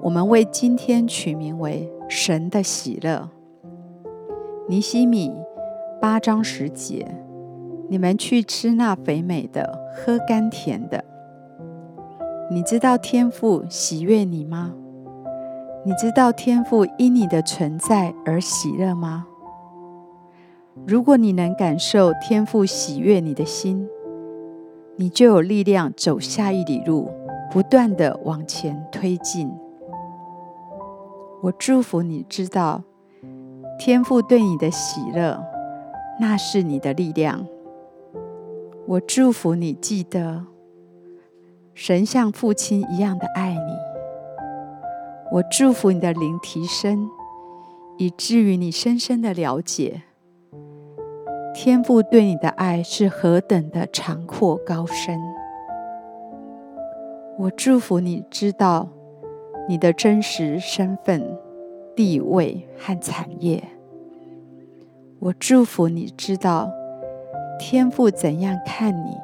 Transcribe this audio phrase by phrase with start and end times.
[0.00, 3.28] 我们为今天取名为“神的喜乐”。
[4.68, 5.32] 尼希米
[6.00, 7.06] 八章十节：
[7.88, 11.04] 你们去吃那肥美的，喝甘甜的。
[12.48, 14.72] 你知道天父喜悦你吗？
[15.84, 19.26] 你知道天父因你的存在而喜乐吗？
[20.86, 23.88] 如果你能感受天父喜悦你的心，
[24.96, 27.10] 你就有力量走下一里路，
[27.50, 29.50] 不断地往前推进。
[31.40, 32.82] 我祝福你知道，
[33.78, 35.40] 天父对你的喜乐，
[36.20, 37.46] 那是你的力量。
[38.86, 40.44] 我祝福你记得，
[41.74, 43.76] 神像父亲一样的爱你。
[45.30, 47.08] 我祝福你的灵提升，
[47.98, 50.02] 以至于你深深的了解。
[51.54, 55.20] 天父对你的爱是何等的长阔高深！
[57.38, 58.88] 我祝福你知道
[59.68, 61.36] 你的真实身份、
[61.94, 63.62] 地位和产业。
[65.18, 66.70] 我祝福你知道
[67.58, 69.16] 天父怎样看你，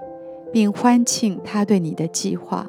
[0.53, 2.69] 并欢庆他对你的计划。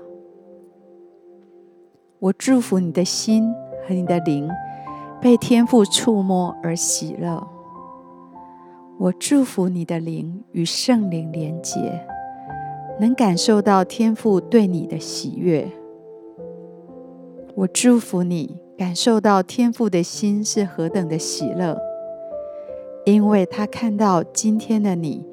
[2.20, 3.54] 我祝福你的心
[3.86, 4.50] 和你的灵
[5.20, 7.46] 被天父触摸而喜乐。
[8.98, 12.08] 我祝福你的灵与圣灵连结，
[13.00, 15.70] 能感受到天父对你的喜悦。
[17.58, 21.80] 我祝福你感受到天父的心是何等的喜乐，
[23.06, 25.26] 因为他看到今天的你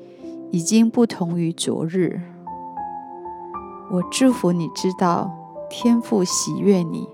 [0.53, 2.21] 已经不同于昨日。
[3.91, 5.33] 我祝福你知道
[5.69, 7.09] 天父喜悦你，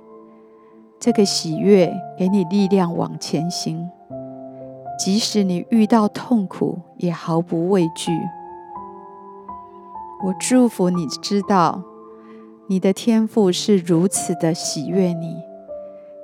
[1.01, 3.89] 这个喜悦给你力量往前行。
[4.99, 8.13] 即使你遇到痛苦，也毫不畏惧。
[10.27, 11.83] 我祝福你知道，
[12.69, 15.37] 你的天赋是如此的喜悦你，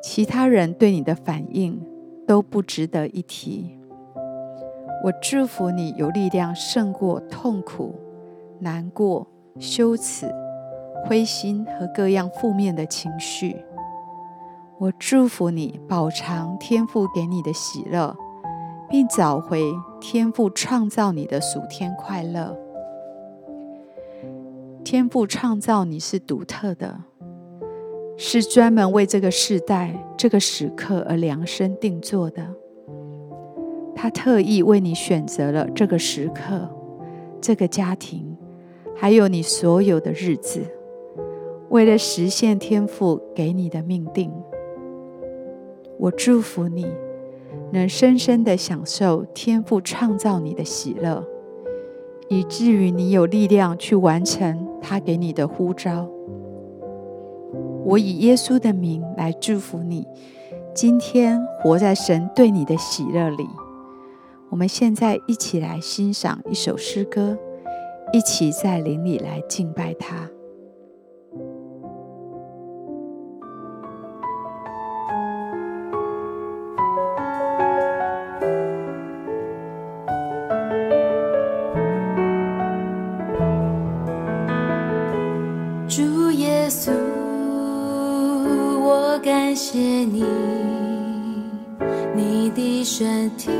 [0.03, 1.81] 其他人对你的反应
[2.27, 3.79] 都不值得一提。
[5.03, 7.95] 我祝福你有力量胜过痛苦、
[8.61, 9.27] 难过、
[9.59, 10.27] 羞耻、
[11.07, 13.57] 灰心和各样负面的情绪。
[14.79, 18.17] 我祝福你饱尝天赋给你的喜乐。
[18.91, 19.61] 并找回
[20.01, 22.57] 天赋创造你的属天快乐。
[24.85, 27.01] 天赋创造你是独特的，
[28.19, 32.47] 是专门为这个世代、这个时刻而量身定做的。
[33.97, 36.69] 他特意为你选择了这个时刻、
[37.41, 38.37] 这个家庭，
[38.95, 40.61] 还有你所有的日子，
[41.71, 44.31] 为了实现天赋给你的命定。
[45.99, 46.87] 我祝福你。
[47.73, 51.25] 能深深的享受天赋创造你的喜乐，
[52.29, 56.07] 以至于你有力量去完成他给你的呼召。
[57.85, 60.07] 我以耶稣的名来祝福你，
[60.75, 63.47] 今天活在神对你的喜乐里。
[64.51, 67.37] 我们现在一起来欣赏一首诗歌，
[68.13, 70.29] 一起在灵里来敬拜他。
[86.69, 86.91] 稣，
[88.83, 90.25] 我感谢你，
[92.15, 93.51] 你的身体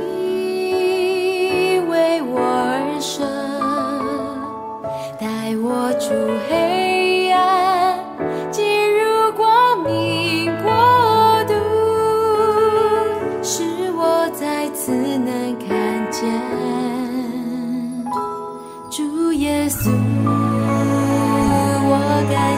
[1.89, 3.27] 为我而生，
[5.19, 6.11] 带我出
[6.49, 6.74] 黑。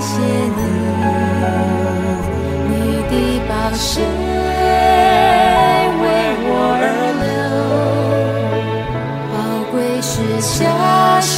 [0.07, 0.15] 我感谢
[0.47, 0.67] 你。
[3.77, 4.01] 血
[6.01, 6.05] 为
[6.49, 6.51] 我
[6.81, 6.85] 而
[7.21, 7.27] 流，
[9.33, 9.35] 宝
[9.71, 10.59] 贵是加
[11.21, 11.37] 上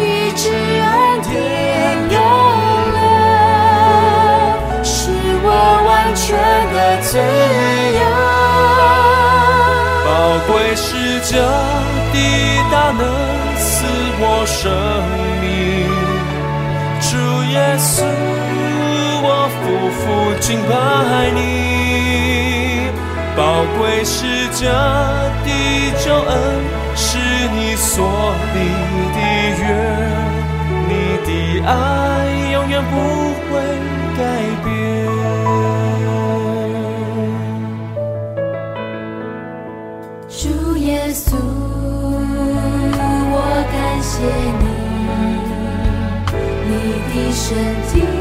[0.00, 0.02] 医
[0.34, 0.90] 治恩
[1.22, 1.32] 典
[2.10, 2.16] 永
[2.94, 2.98] 留，
[4.82, 4.92] 使
[5.44, 5.46] 我
[5.86, 6.26] 完全
[6.74, 7.06] 的自
[8.00, 8.02] 由。
[10.04, 10.08] 宝
[10.48, 10.82] 贵是
[11.30, 11.32] 这
[12.12, 12.16] 的
[12.72, 13.00] 大能
[13.56, 13.64] 赐
[14.18, 14.60] 我生
[15.16, 15.23] 命，
[17.54, 18.02] 耶稣。
[19.26, 19.62] 我夫
[19.98, 20.02] 妇
[20.40, 20.72] 敬拜
[21.30, 21.40] 你。
[23.36, 23.40] 宝
[23.78, 24.16] 贵是
[24.52, 24.62] 这
[25.44, 25.48] 的
[26.04, 26.32] 救恩，
[26.94, 27.18] 是
[27.56, 27.96] 你所
[28.54, 28.56] 立
[29.14, 29.18] 的
[29.58, 29.62] 约，
[30.88, 30.92] 你
[31.26, 31.28] 的
[31.66, 31.72] 爱
[32.52, 32.92] 永远不
[47.54, 48.13] 你的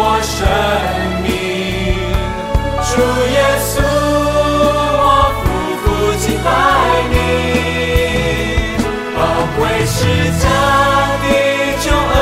[0.00, 0.38] 我生
[1.24, 1.28] 命。
[2.88, 2.90] 主
[3.34, 3.76] 耶稣，
[5.02, 5.04] 我
[5.42, 5.44] 苦
[5.82, 5.86] 苦
[6.18, 6.48] 敬拜
[7.10, 7.14] 你，
[9.16, 9.18] 宝
[9.58, 9.96] 贵是
[10.38, 10.44] 家
[11.22, 11.26] 的
[11.82, 12.16] 救恩，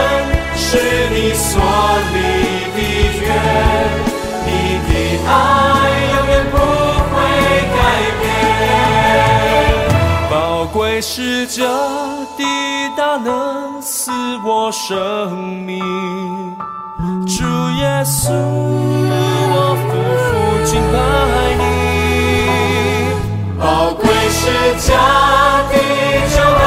[0.56, 0.66] 是
[1.10, 1.44] 你所
[2.12, 2.16] 立
[2.74, 2.78] 的
[3.20, 3.24] 约，
[4.46, 4.48] 你
[4.86, 4.90] 的
[5.28, 5.30] 爱
[6.12, 6.54] 永远不
[7.12, 7.14] 会
[7.76, 7.78] 改
[8.20, 8.24] 变。
[10.30, 10.34] 宝
[10.72, 11.60] 贵是家
[12.38, 12.40] 的
[12.96, 14.10] 大能，赐
[14.44, 14.88] 我生
[15.64, 15.84] 命。
[17.46, 19.54] 主耶稣我
[19.86, 19.88] 夫
[20.24, 20.28] 妇
[20.64, 20.94] 敬拜
[21.60, 21.64] 你。
[23.56, 23.64] 宝
[23.94, 24.42] 贵是
[24.84, 24.90] 家
[25.70, 25.74] 的
[26.34, 26.58] 骄傲